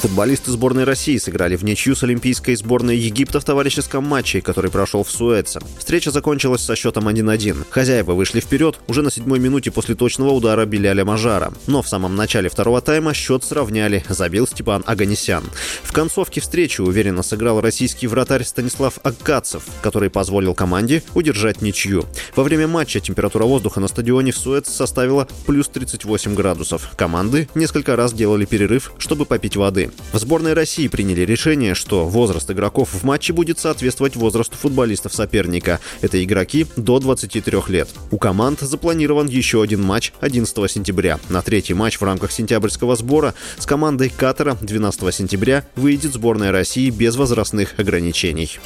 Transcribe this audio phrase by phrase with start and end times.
[0.00, 5.04] Футболисты сборной России сыграли в ничью с олимпийской сборной Египта в товарищеском матче, который прошел
[5.04, 5.60] в Суэце.
[5.78, 7.66] Встреча закончилась со счетом 1-1.
[7.68, 11.52] Хозяева вышли вперед уже на седьмой минуте после точного удара Беляля Мажара.
[11.66, 15.44] Но в самом начале второго тайма счет сравняли, забил Степан Аганесян.
[15.82, 22.06] В концовке встречи уверенно сыграл российский вратарь Станислав Аккацев, который позволил команде удержать ничью.
[22.34, 26.90] Во время матча температура воздуха на стадионе в Суэц составила плюс 38 градусов.
[26.96, 29.89] Команды несколько раз делали перерыв, чтобы попить воды.
[30.12, 35.80] В сборной России приняли решение, что возраст игроков в матче будет соответствовать возрасту футболистов соперника.
[36.00, 37.88] Это игроки до 23 лет.
[38.10, 41.20] У команд запланирован еще один матч 11 сентября.
[41.28, 46.90] На третий матч в рамках сентябрьского сбора с командой Катара 12 сентября выйдет сборная России
[46.90, 48.58] без возрастных ограничений.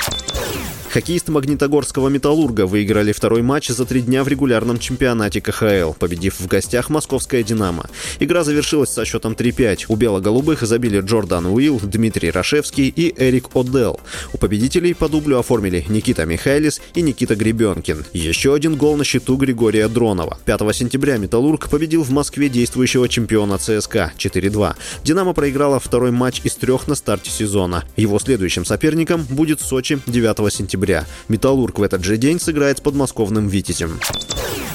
[0.94, 6.46] Хоккеисты Магнитогорского «Металлурга» выиграли второй матч за три дня в регулярном чемпионате КХЛ, победив в
[6.46, 7.90] гостях московское «Динамо».
[8.20, 9.86] Игра завершилась со счетом 3-5.
[9.88, 13.98] У бело-голубых забили Джордан Уилл, Дмитрий Рашевский и Эрик Одел.
[14.32, 18.04] У победителей по дублю оформили Никита Михайлис и Никита Гребенкин.
[18.12, 20.38] Еще один гол на счету Григория Дронова.
[20.44, 24.76] 5 сентября «Металлург» победил в Москве действующего чемпиона ЦСКА 4-2.
[25.02, 27.82] «Динамо» проиграла второй матч из трех на старте сезона.
[27.96, 31.06] Его следующим соперником будет Сочи 9 сентября октября.
[31.28, 34.00] «Металлург» в этот же день сыграет с подмосковным «Витязем».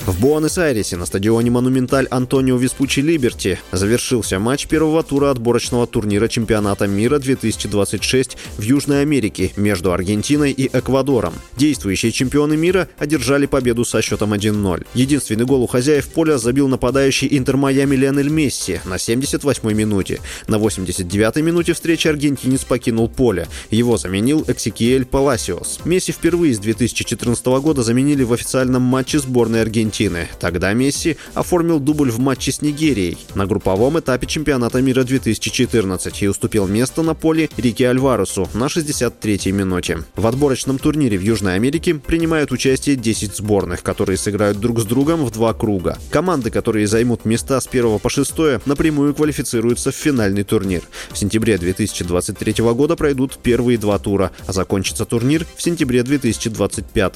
[0.10, 6.88] В Буэнос-Айресе на стадионе «Монументаль» Антонио Веспучи Либерти завершился матч первого тура отборочного турнира чемпионата
[6.88, 11.36] мира 2026 в Южной Америке между Аргентиной и Эквадором.
[11.58, 14.88] Действующие чемпионы мира одержали победу со счетом 1-0.
[14.96, 20.22] Единственный гол у хозяев поля забил нападающий Интер Майами Лионель Месси на 78-й минуте.
[20.48, 23.48] На 89-й минуте встречи аргентинец покинул поле.
[23.70, 25.82] Его заменил Эксикиэль Паласиос.
[25.86, 30.28] Месси впервые с 2014 года заменили в официальном матче сборной Аргентины Аргентины.
[30.40, 36.28] Тогда Месси оформил дубль в матче с Нигерией на групповом этапе чемпионата мира 2014 и
[36.28, 40.04] уступил место на поле Рике Альваресу на 63-й минуте.
[40.16, 45.26] В отборочном турнире в Южной Америке принимают участие 10 сборных, которые сыграют друг с другом
[45.26, 45.98] в два круга.
[46.12, 50.84] Команды, которые займут места с 1 по 6, напрямую квалифицируются в финальный турнир.
[51.12, 57.14] В сентябре 2023 года пройдут первые два тура, а закончится турнир в сентябре 2025.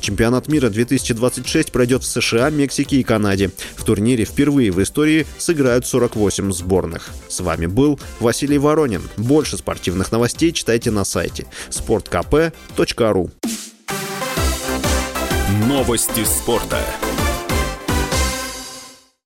[0.00, 3.50] Чемпионат мира 2026 пройдет в США США, Мексике и Канаде.
[3.76, 7.10] В турнире впервые в истории сыграют 48 сборных.
[7.28, 9.02] С вами был Василий Воронин.
[9.16, 13.30] Больше спортивных новостей читайте на сайте sportkp.ru
[15.68, 16.80] Новости спорта.